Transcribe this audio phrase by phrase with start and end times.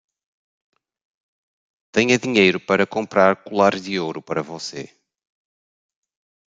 [1.91, 4.89] Tenha dinheiro para comprar colares de ouro para você